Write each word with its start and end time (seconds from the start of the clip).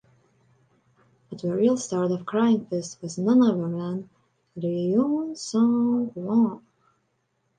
But 1.29 1.43
the 1.43 1.53
real 1.55 1.77
star 1.77 2.05
of 2.05 2.25
"Crying 2.25 2.65
Fist" 2.65 2.99
was 3.03 3.19
none 3.19 3.43
other 3.43 3.69
than 3.69 4.09
Ryoo 4.57 5.33
Seung-wan. 5.35 6.63